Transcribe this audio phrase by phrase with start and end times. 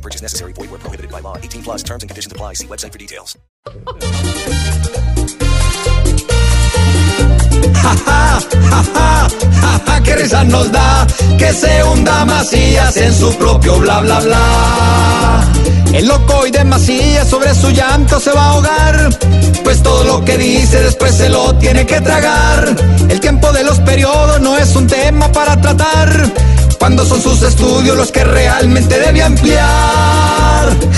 [0.00, 0.52] Purchase necessary.
[0.54, 1.36] Void where prohibited by law.
[1.36, 2.54] 18 plus terms and conditions apply.
[2.54, 3.36] See website for details.
[7.82, 11.06] Ja, ja, ja, ja, ja, qué risa nos da
[11.38, 15.48] que se hunda Macías en su propio bla bla bla.
[15.92, 19.08] El loco y de Macías sobre su llanto se va a ahogar,
[19.64, 22.68] pues todo lo que dice después se lo tiene que tragar.
[23.08, 25.99] El tiempo de los periodos no es un tema para tratar,
[27.04, 29.60] son sus estudios los que realmente debe ampliar.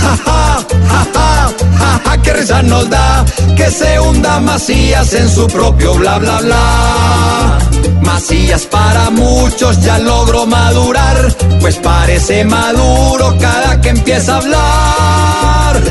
[0.00, 3.24] Ja, ja, ja, ja, ja, ja, qué risa nos da
[3.56, 7.58] que se hunda Macías en su propio bla bla bla.
[8.02, 15.82] Macías para muchos ya logró madurar, pues parece maduro cada que empieza a hablar.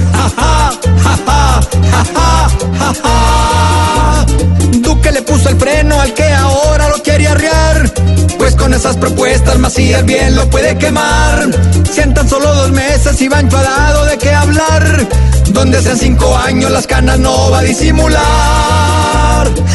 [8.70, 11.50] Con esas propuestas Macías bien lo puede quemar.
[11.92, 15.08] Sientan solo dos meses y va enfadado de qué hablar.
[15.48, 18.22] Donde sean cinco años las canas no va a disimular.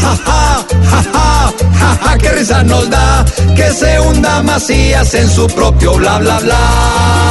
[0.01, 3.25] Ja, ja, ja, ja, ja, ja, qué risa nos da
[3.57, 7.24] que se hunda Macías en su propio bla bla bla.